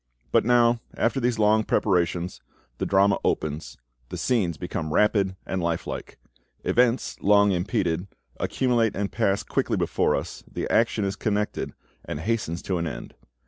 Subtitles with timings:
[0.31, 2.41] But now, after these long preparations,
[2.79, 3.77] the drama opens,
[4.09, 6.17] the scenes become rapid and lifelike;
[6.63, 8.07] events, long impeded,
[8.39, 13.13] accumulate and pass quickly before us, the action is connected and hastens to an end.